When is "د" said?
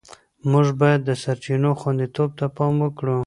1.05-1.11